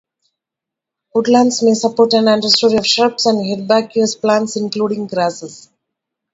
Woodlands 1.13 1.61
may 1.61 1.75
support 1.75 2.13
an 2.15 2.25
understory 2.25 2.79
of 2.79 2.87
shrubs 2.87 3.27
and 3.27 3.37
herbaceous 3.45 4.15
plants 4.15 4.55
including 4.55 5.05
grasses. 5.05 5.69